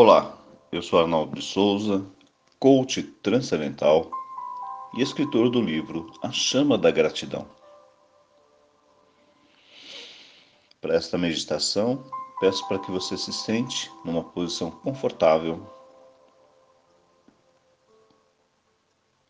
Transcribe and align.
Olá, 0.00 0.38
eu 0.70 0.80
sou 0.80 1.00
Arnaldo 1.00 1.34
de 1.34 1.42
Souza, 1.42 2.06
coach 2.60 3.02
transcendental 3.02 4.08
e 4.94 5.02
escritor 5.02 5.50
do 5.50 5.60
livro 5.60 6.12
A 6.22 6.30
Chama 6.30 6.78
da 6.78 6.88
Gratidão. 6.88 7.50
Para 10.80 10.94
esta 10.94 11.18
meditação, 11.18 12.08
peço 12.38 12.64
para 12.68 12.78
que 12.78 12.92
você 12.92 13.18
se 13.18 13.32
sente 13.32 13.90
numa 14.04 14.22
posição 14.22 14.70
confortável. 14.70 15.68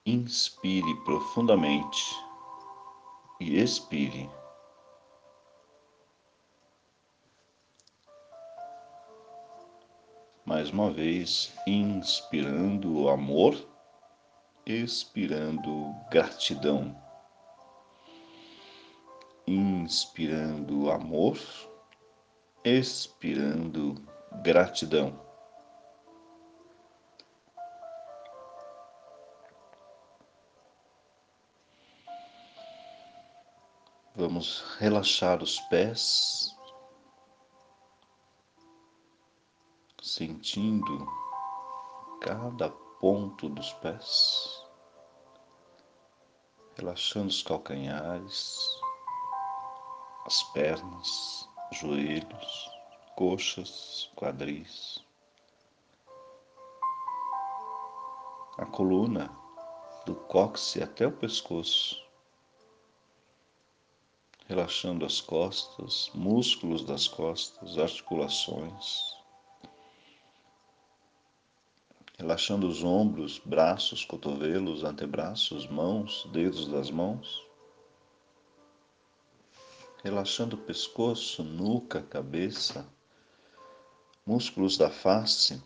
Inspire 0.04 0.94
profundamente 0.96 2.14
e 3.40 3.58
expire. 3.58 4.28
Mais 10.48 10.70
uma 10.70 10.90
vez, 10.90 11.52
inspirando 11.66 13.10
amor, 13.10 13.54
expirando 14.64 15.94
gratidão. 16.10 16.96
Inspirando 19.46 20.90
amor, 20.90 21.38
expirando 22.64 23.96
gratidão. 24.42 25.20
Vamos 34.16 34.64
relaxar 34.78 35.42
os 35.42 35.60
pés, 35.68 36.57
sentindo 40.18 41.06
cada 42.20 42.70
ponto 42.98 43.48
dos 43.48 43.72
pés, 43.74 44.66
relaxando 46.76 47.28
os 47.28 47.40
calcanhares, 47.40 48.58
as 50.26 50.42
pernas, 50.52 51.48
joelhos, 51.70 52.68
coxas, 53.14 54.10
quadris, 54.16 55.06
a 58.58 58.66
coluna 58.66 59.30
do 60.04 60.16
cóccix 60.16 60.82
até 60.82 61.06
o 61.06 61.12
pescoço, 61.12 61.96
relaxando 64.48 65.06
as 65.06 65.20
costas, 65.20 66.10
músculos 66.12 66.84
das 66.84 67.06
costas, 67.06 67.78
articulações 67.78 69.16
relaxando 72.28 72.68
os 72.68 72.84
ombros, 72.84 73.38
braços, 73.38 74.04
cotovelos, 74.04 74.84
antebraços, 74.84 75.66
mãos, 75.66 76.28
dedos 76.30 76.68
das 76.68 76.90
mãos, 76.90 77.42
relaxando 80.04 80.54
o 80.54 80.58
pescoço, 80.58 81.42
nuca, 81.42 82.02
cabeça, 82.02 82.86
músculos 84.26 84.76
da 84.76 84.90
face. 84.90 85.62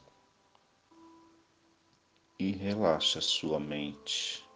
E 2.38 2.52
relaxa 2.52 3.20
sua 3.20 3.58
mente, 3.58 4.48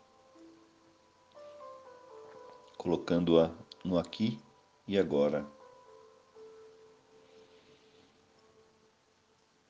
colocando-a 2.79 3.51
no 3.85 3.99
aqui 3.99 4.39
e 4.87 4.97
agora. 4.97 5.56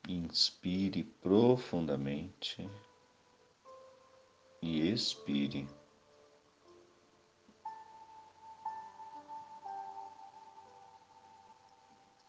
Inspire 0.08 1.02
profundamente 1.02 2.70
e 4.62 4.88
expire. 4.92 5.66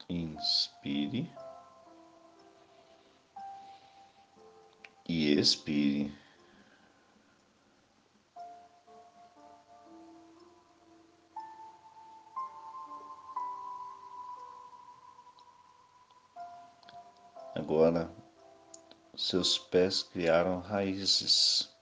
Inspire 0.09 1.29
e 5.07 5.37
expire. 5.37 6.26
Seus 19.15 19.57
pés 19.57 20.03
criaram 20.03 20.59
raízes 20.59 21.73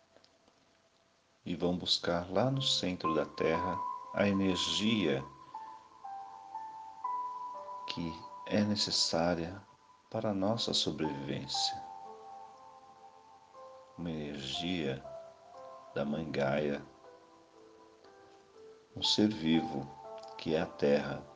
e 1.46 1.56
vão 1.56 1.78
buscar 1.78 2.32
lá 2.32 2.50
no 2.52 2.62
centro 2.62 3.14
da 3.14 3.26
terra 3.26 3.78
a 4.14 4.28
energia 4.28 5.24
que 7.88 8.14
é 8.48 8.62
necessária 8.62 9.62
para 10.10 10.30
a 10.30 10.34
nossa 10.34 10.74
sobrevivência. 10.74 11.84
Uma 13.98 14.10
energia 14.10 15.04
da 15.94 16.06
Mãe 16.06 16.30
Gaia, 16.30 16.86
um 18.96 19.02
ser 19.02 19.30
vivo 19.30 19.86
que 20.38 20.56
é 20.56 20.62
a 20.62 20.66
Terra 20.66 21.35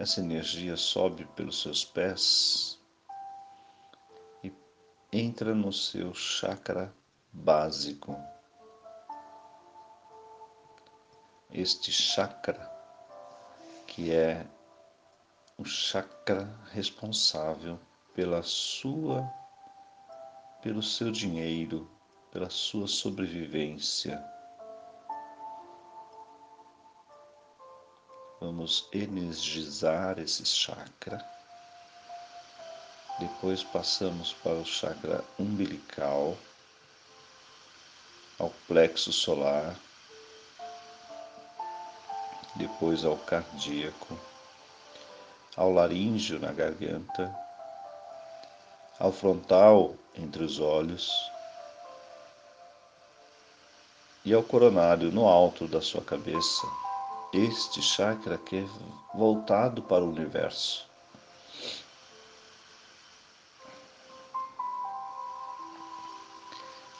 Essa 0.00 0.20
energia 0.20 0.78
sobe 0.78 1.26
pelos 1.36 1.60
seus 1.60 1.84
pés 1.84 2.80
e 4.42 4.50
entra 5.12 5.54
no 5.54 5.70
seu 5.70 6.14
chakra 6.14 6.90
básico. 7.30 8.16
Este 11.52 11.92
chakra, 11.92 12.58
que 13.86 14.10
é 14.10 14.46
o 15.58 15.66
chakra 15.66 16.48
responsável 16.72 17.78
pela 18.14 18.42
sua, 18.42 19.30
pelo 20.62 20.82
seu 20.82 21.12
dinheiro, 21.12 21.86
pela 22.32 22.48
sua 22.48 22.88
sobrevivência 22.88 24.18
Vamos 28.40 28.88
energizar 28.90 30.18
esse 30.18 30.46
chakra. 30.46 31.22
Depois 33.18 33.62
passamos 33.62 34.32
para 34.32 34.54
o 34.54 34.64
chakra 34.64 35.22
umbilical, 35.38 36.38
ao 38.38 38.48
plexo 38.66 39.12
solar, 39.12 39.76
depois 42.54 43.04
ao 43.04 43.18
cardíaco, 43.18 44.18
ao 45.54 45.70
laríngeo 45.70 46.40
na 46.40 46.50
garganta, 46.50 47.30
ao 48.98 49.12
frontal 49.12 49.94
entre 50.14 50.42
os 50.42 50.58
olhos 50.58 51.30
e 54.24 54.32
ao 54.32 54.42
coronário 54.42 55.12
no 55.12 55.28
alto 55.28 55.68
da 55.68 55.82
sua 55.82 56.00
cabeça 56.00 56.66
este 57.32 57.80
chakra 57.80 58.36
que 58.38 58.56
é 58.56 58.66
voltado 59.14 59.82
para 59.82 60.04
o 60.04 60.10
universo. 60.10 60.88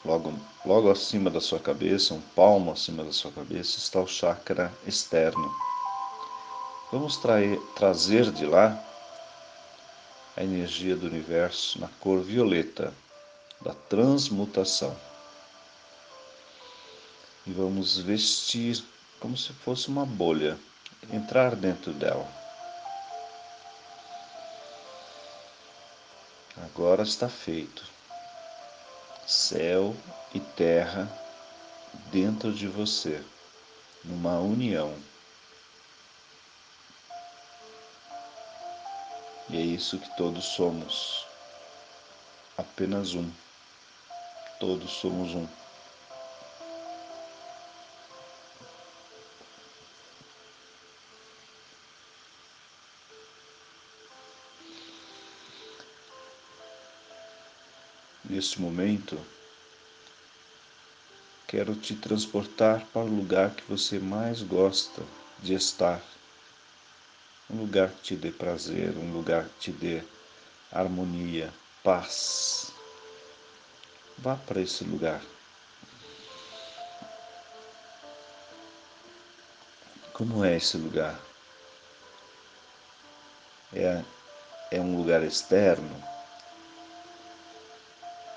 Logo, 0.03 0.33
logo 0.65 0.89
acima 0.89 1.29
da 1.29 1.39
sua 1.39 1.59
cabeça, 1.59 2.13
um 2.13 2.21
palmo 2.21 2.71
acima 2.71 3.03
da 3.03 3.13
sua 3.13 3.31
cabeça, 3.31 3.77
está 3.77 3.99
o 3.99 4.07
chakra 4.07 4.73
externo. 4.87 5.53
Vamos 6.91 7.19
trazer 7.75 8.31
de 8.31 8.45
lá 8.45 8.83
a 10.35 10.43
energia 10.43 10.95
do 10.95 11.05
universo 11.05 11.79
na 11.79 11.87
cor 11.99 12.21
violeta 12.21 12.93
da 13.61 13.73
transmutação. 13.73 14.97
E 17.45 17.51
vamos 17.51 17.97
vestir 17.97 18.83
como 19.21 19.37
se 19.37 19.53
fosse 19.53 19.87
uma 19.87 20.03
bolha, 20.03 20.57
entrar 21.13 21.55
dentro 21.55 21.93
dela. 21.93 22.27
Agora 26.57 27.03
está 27.03 27.29
feito. 27.29 27.85
Céu 29.27 29.95
e 30.33 30.39
terra 30.39 31.07
dentro 32.11 32.51
de 32.51 32.67
você, 32.67 33.23
numa 34.03 34.39
união. 34.39 34.93
E 39.49 39.57
é 39.57 39.61
isso 39.61 39.99
que 39.99 40.17
todos 40.17 40.45
somos. 40.45 41.25
Apenas 42.57 43.13
um. 43.13 43.29
Todos 44.59 44.91
somos 44.93 45.35
um. 45.35 45.60
Neste 58.31 58.61
momento, 58.61 59.19
quero 61.45 61.75
te 61.75 61.97
transportar 61.97 62.85
para 62.87 63.01
o 63.01 63.13
lugar 63.13 63.53
que 63.53 63.63
você 63.69 63.99
mais 63.99 64.41
gosta 64.41 65.03
de 65.37 65.53
estar. 65.53 66.01
Um 67.49 67.57
lugar 67.57 67.89
que 67.91 68.01
te 68.01 68.15
dê 68.15 68.31
prazer, 68.31 68.97
um 68.97 69.11
lugar 69.11 69.49
que 69.49 69.59
te 69.59 69.71
dê 69.73 70.01
harmonia, 70.71 71.53
paz. 71.83 72.73
Vá 74.17 74.37
para 74.37 74.61
esse 74.61 74.85
lugar. 74.85 75.21
Como 80.13 80.45
é 80.45 80.55
esse 80.55 80.77
lugar? 80.77 81.19
É, 83.73 84.05
é 84.71 84.79
um 84.79 84.95
lugar 84.95 85.21
externo? 85.21 86.10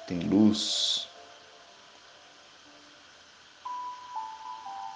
Tem 0.07 0.21
luz? 0.21 1.09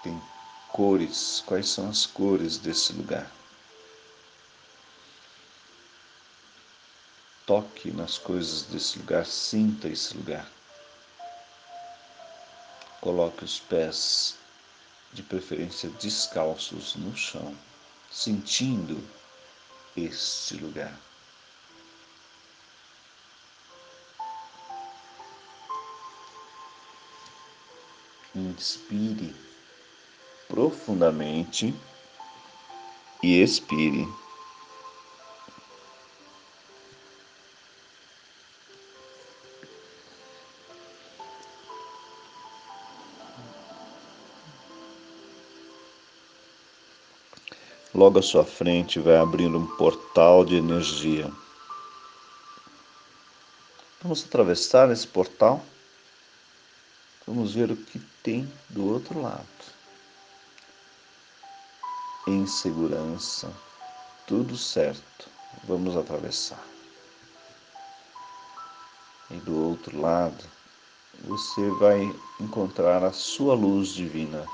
Tem 0.03 0.23
cores? 0.69 1.43
Quais 1.47 1.69
são 1.69 1.89
as 1.89 2.05
cores 2.05 2.59
desse 2.59 2.93
lugar? 2.93 3.31
Toque 7.47 7.91
nas 7.91 8.19
coisas 8.19 8.63
desse 8.65 8.99
lugar, 8.99 9.25
sinta 9.25 9.89
esse 9.89 10.15
lugar. 10.15 10.47
Coloque 13.01 13.45
os 13.45 13.59
pés 13.59 14.37
de 15.15 15.23
preferência 15.23 15.89
descalços 15.89 16.95
no 16.97 17.17
chão, 17.17 17.57
sentindo 18.11 19.03
este 19.97 20.57
lugar. 20.57 20.95
Inspire 28.39 29.35
profundamente 30.47 31.75
e 33.21 33.43
expire. 33.43 34.07
Logo 47.93 48.21
à 48.21 48.23
sua 48.23 48.45
frente 48.45 49.01
vai 49.01 49.17
abrir 49.17 49.49
um 49.49 49.67
portal 49.77 50.45
de 50.45 50.55
energia. 50.55 51.29
Vamos 54.01 54.25
atravessar 54.25 54.93
esse 54.93 55.09
portal. 55.09 55.61
Vamos 57.29 57.53
ver 57.53 57.71
o 57.71 57.77
que 57.77 57.99
tem 58.23 58.51
do 58.71 58.87
outro 58.87 59.21
lado. 59.21 59.47
Em 62.27 62.47
segurança, 62.47 63.53
tudo 64.27 64.57
certo. 64.57 65.29
Vamos 65.65 65.95
atravessar. 65.95 66.65
E 69.31 69.35
do 69.41 69.63
outro 69.63 70.01
lado, 70.01 70.43
você 71.21 71.69
vai 71.73 72.01
encontrar 72.41 73.05
a 73.05 73.13
sua 73.13 73.55
luz 73.55 73.89
divina 73.89 74.47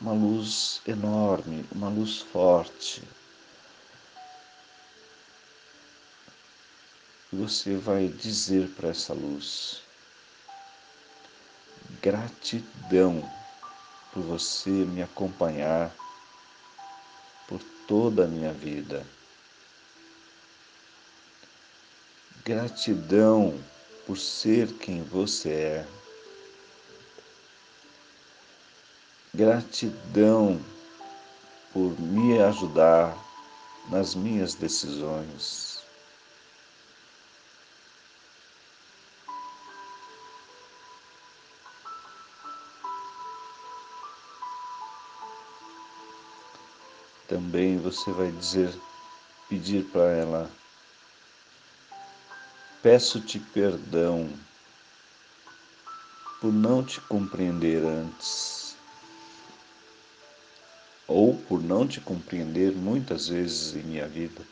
uma 0.00 0.12
luz 0.12 0.80
enorme, 0.88 1.64
uma 1.70 1.88
luz 1.88 2.18
forte. 2.18 3.00
E 7.32 7.36
você 7.36 7.76
vai 7.76 8.08
dizer 8.08 8.68
para 8.70 8.88
essa 8.88 9.14
luz: 9.14 9.85
gratidão 12.06 13.28
por 14.12 14.22
você 14.22 14.70
me 14.70 15.02
acompanhar 15.02 15.92
por 17.48 17.60
toda 17.88 18.22
a 18.22 18.28
minha 18.28 18.52
vida. 18.52 19.04
Gratidão 22.44 23.60
por 24.06 24.16
ser 24.16 24.72
quem 24.74 25.02
você 25.02 25.50
é. 25.50 25.88
Gratidão 29.34 30.60
por 31.72 32.00
me 32.00 32.40
ajudar 32.40 33.18
nas 33.90 34.14
minhas 34.14 34.54
decisões. 34.54 35.65
Também 47.28 47.76
você 47.78 48.12
vai 48.12 48.30
dizer, 48.30 48.72
pedir 49.48 49.84
para 49.86 50.12
ela, 50.12 50.50
peço-te 52.82 53.40
perdão 53.40 54.32
por 56.40 56.52
não 56.52 56.84
te 56.84 57.00
compreender 57.00 57.82
antes 57.84 58.76
ou 61.08 61.36
por 61.48 61.60
não 61.60 61.86
te 61.86 62.00
compreender 62.00 62.72
muitas 62.76 63.28
vezes 63.28 63.74
em 63.74 63.82
minha 63.82 64.06
vida. 64.06 64.42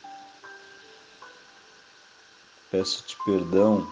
Peço-te 2.69 3.15
perdão 3.23 3.87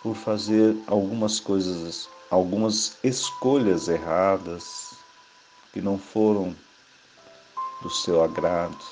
por 0.00 0.14
fazer 0.14 0.76
algumas 0.86 1.40
coisas, 1.40 2.08
algumas 2.30 2.96
escolhas 3.02 3.88
erradas 3.88 4.94
que 5.72 5.80
não 5.80 5.98
foram 5.98 6.54
do 7.86 7.90
seu 7.90 8.20
agrado. 8.24 8.84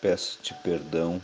Peço-te 0.00 0.54
perdão 0.54 1.20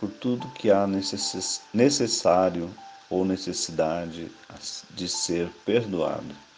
por 0.00 0.10
tudo 0.10 0.48
que 0.48 0.72
há 0.72 0.88
necess 0.88 1.62
necessário 1.72 2.74
ou 3.08 3.24
necessidade 3.24 4.28
de 4.90 5.08
ser 5.08 5.52
perdoado. 5.64 6.49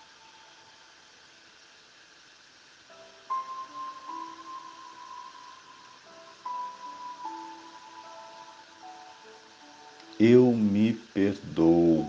Eu 10.24 10.52
me 10.52 10.92
perdoo. 10.92 12.06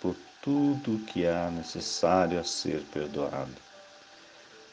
Por 0.00 0.16
tudo 0.40 1.04
que 1.04 1.26
há 1.26 1.50
necessário 1.50 2.40
a 2.40 2.44
ser 2.44 2.82
perdoado 2.86 3.60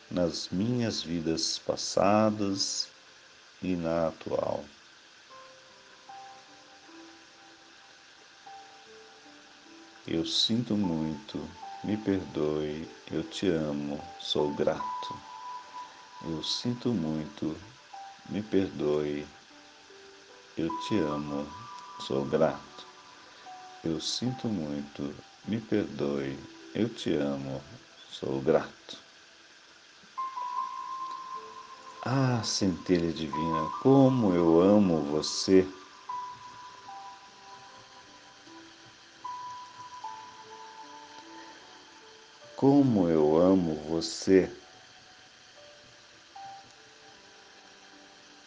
nas 0.10 0.48
minhas 0.48 1.04
vidas 1.04 1.60
passadas 1.60 2.88
e 3.62 3.76
na 3.76 4.08
atual. 4.08 4.64
Eu 10.08 10.26
sinto 10.26 10.78
muito, 10.78 11.46
me 11.84 11.98
perdoe, 11.98 12.88
eu 13.12 13.22
te 13.22 13.50
amo, 13.50 14.00
sou 14.18 14.50
grato. 14.56 15.35
Eu 16.28 16.42
sinto 16.42 16.92
muito, 16.92 17.56
me 18.28 18.42
perdoe, 18.42 19.28
eu 20.58 20.68
te 20.80 20.98
amo, 20.98 21.48
sou 22.00 22.26
grato. 22.26 22.88
Eu 23.84 24.00
sinto 24.00 24.48
muito, 24.48 25.16
me 25.48 25.62
perdoe, 25.62 26.40
eu 26.74 26.90
te 26.90 27.14
amo, 27.14 27.64
sou 28.10 28.42
grato. 28.42 29.04
Ah, 32.04 32.42
centelha 32.44 33.14
divina, 33.14 33.70
como 33.84 34.34
eu 34.34 34.60
amo 34.62 35.04
você. 35.04 35.64
Como 42.56 43.08
eu 43.08 43.38
amo 43.38 43.76
você. 43.88 44.65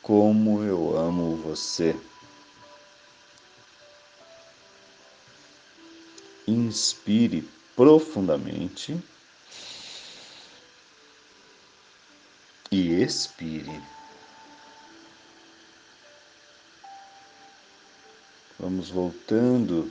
Como 0.09 0.65
eu 0.65 0.97
amo 0.97 1.37
você. 1.37 1.95
Inspire 6.47 7.47
profundamente. 7.77 8.99
e 12.71 13.03
expire. 13.03 13.83
Vamos 18.59 18.91
voltando 18.91 19.91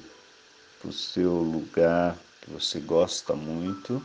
para 0.80 0.90
o 0.90 0.94
seu 0.94 1.34
lugar 1.34 2.18
que 2.42 2.52
você 2.52 2.80
gosta 2.80 3.36
muito. 3.36 4.02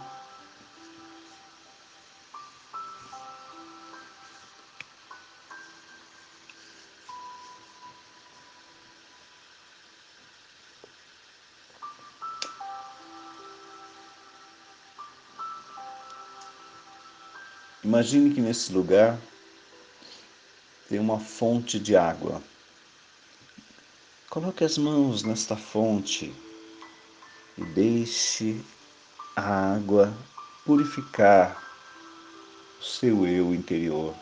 Imagine 17.84 18.32
que 18.32 18.40
nesse 18.40 18.72
lugar 18.72 19.18
tem 20.88 21.00
uma 21.00 21.18
fonte 21.18 21.80
de 21.80 21.96
água. 21.96 22.40
Coloque 24.30 24.62
as 24.62 24.78
mãos 24.78 25.24
nesta 25.24 25.56
fonte 25.56 26.32
e 27.58 27.64
deixe 27.64 28.60
a 29.34 29.74
água 29.74 30.16
purificar 30.64 31.60
o 32.80 32.84
seu 32.84 33.26
eu 33.26 33.52
interior, 33.52 34.14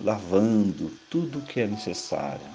lavando 0.00 0.90
tudo 1.10 1.40
o 1.40 1.42
que 1.42 1.60
é 1.60 1.66
necessário. 1.66 2.50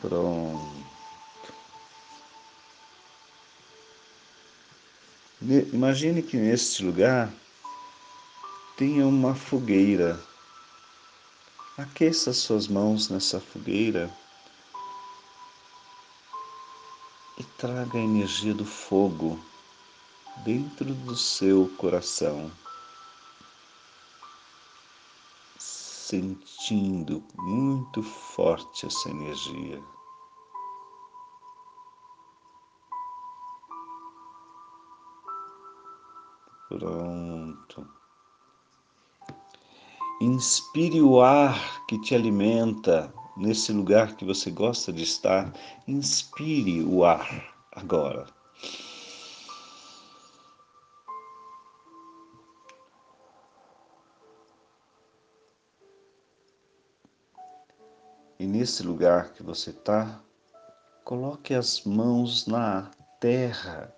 Pronto. 0.00 0.85
Imagine 5.42 6.22
que 6.22 6.36
neste 6.38 6.82
lugar 6.82 7.30
tenha 8.74 9.06
uma 9.06 9.34
fogueira. 9.34 10.18
Aqueça 11.76 12.32
suas 12.32 12.66
mãos 12.66 13.10
nessa 13.10 13.38
fogueira 13.38 14.10
e 17.38 17.44
traga 17.58 17.98
a 17.98 18.02
energia 18.02 18.54
do 18.54 18.64
fogo 18.64 19.38
dentro 20.38 20.86
do 20.94 21.14
seu 21.14 21.68
coração, 21.76 22.50
sentindo 25.58 27.22
muito 27.36 28.02
forte 28.02 28.86
essa 28.86 29.10
energia. 29.10 29.95
Pronto. 36.78 37.88
Inspire 40.20 41.00
o 41.00 41.22
ar 41.22 41.86
que 41.86 41.98
te 42.02 42.14
alimenta 42.14 43.10
nesse 43.34 43.72
lugar 43.72 44.14
que 44.14 44.26
você 44.26 44.50
gosta 44.50 44.92
de 44.92 45.02
estar. 45.02 45.50
Inspire 45.88 46.82
o 46.82 47.02
ar 47.02 47.54
agora. 47.72 48.26
E 58.38 58.46
nesse 58.46 58.82
lugar 58.82 59.32
que 59.32 59.42
você 59.42 59.70
está, 59.70 60.20
coloque 61.04 61.54
as 61.54 61.84
mãos 61.84 62.46
na 62.46 62.90
terra 63.18 63.96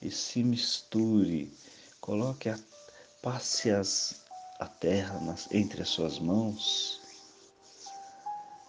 e 0.00 0.10
se 0.10 0.42
misture. 0.42 1.52
Coloque 2.04 2.50
a, 2.50 2.58
passe 3.22 3.70
as, 3.70 4.26
a 4.60 4.66
terra 4.66 5.18
nas, 5.20 5.50
entre 5.50 5.80
as 5.80 5.88
suas 5.88 6.18
mãos 6.18 7.00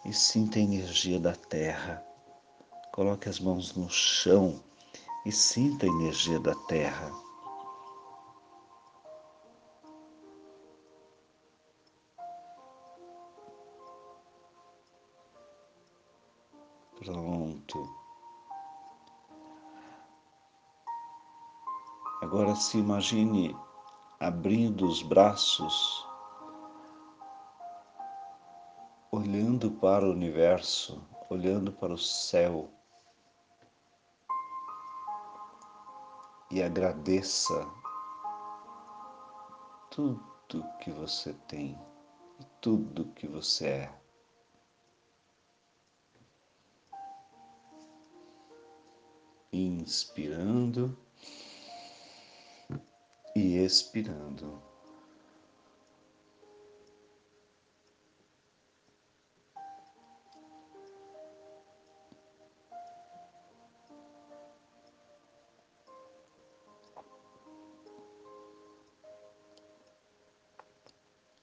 e 0.06 0.14
sinta 0.14 0.58
a 0.58 0.62
energia 0.62 1.20
da 1.20 1.36
terra. 1.36 2.02
Coloque 2.94 3.28
as 3.28 3.42
mãos 3.42 3.76
no 3.76 3.90
chão 3.90 4.64
e 5.26 5.34
sinta 5.34 5.86
a 5.86 5.90
energia 5.90 6.40
da 6.40 6.56
terra. 6.56 7.12
Pronto. 17.04 18.05
Agora 22.26 22.56
se 22.56 22.80
imagine 22.80 23.56
abrindo 24.20 24.88
os 24.88 25.04
braços, 25.04 26.08
olhando 29.12 29.70
para 29.70 30.04
o 30.04 30.12
universo, 30.12 31.08
olhando 31.30 31.72
para 31.72 31.94
o 31.94 31.98
céu 32.00 32.68
e 36.50 36.64
agradeça 36.64 37.64
tudo 39.92 40.66
que 40.82 40.90
você 40.90 41.32
tem 41.48 41.80
e 42.40 42.46
tudo 42.60 43.06
que 43.14 43.28
você 43.28 43.68
é. 43.68 44.00
Inspirando 49.54 51.05
e 53.36 53.58
expirando. 53.58 54.64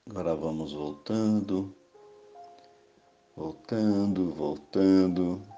Agora 0.08 0.34
vamos 0.34 0.72
voltando, 0.72 1.74
voltando, 3.36 4.30
voltando, 4.34 5.51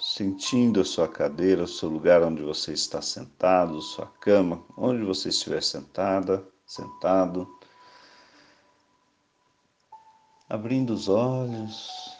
sentindo 0.00 0.80
a 0.80 0.84
sua 0.84 1.08
cadeira, 1.08 1.64
o 1.64 1.68
seu 1.68 1.88
lugar 1.88 2.22
onde 2.22 2.42
você 2.42 2.72
está 2.72 3.02
sentado, 3.02 3.82
sua 3.82 4.06
cama, 4.20 4.64
onde 4.76 5.02
você 5.04 5.28
estiver 5.28 5.62
sentada, 5.62 6.46
sentado. 6.64 7.48
Abrindo 10.48 10.94
os 10.94 11.08
olhos, 11.08 12.16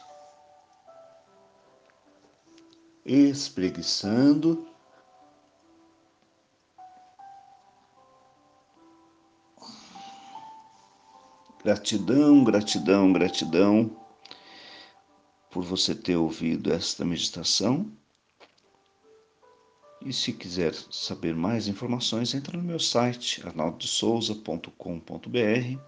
espreguiçando. 3.06 4.66
Gratidão, 11.62 12.44
gratidão, 12.44 13.12
gratidão 13.12 14.07
por 15.50 15.64
você 15.64 15.94
ter 15.94 16.16
ouvido 16.16 16.72
esta 16.72 17.04
meditação. 17.04 17.90
E 20.00 20.12
se 20.12 20.32
quiser 20.32 20.74
saber 20.90 21.34
mais 21.34 21.66
informações, 21.66 22.34
entra 22.34 22.56
no 22.56 22.62
meu 22.62 22.78
site 22.78 23.44
arnaldosouza.com.br. 23.46 25.80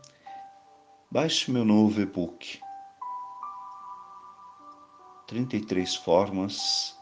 Baixe 1.11 1.51
meu 1.51 1.65
novo 1.65 2.01
e-book. 2.01 2.61
33 5.27 5.95
formas 5.97 6.97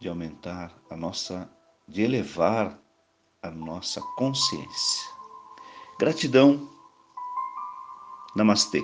de 0.00 0.08
aumentar 0.08 0.76
a 0.90 0.96
nossa, 0.96 1.48
de 1.86 2.02
elevar 2.02 2.76
a 3.40 3.50
nossa 3.50 4.00
consciência. 4.16 5.08
Gratidão. 5.96 6.68
Namastê. 8.34 8.82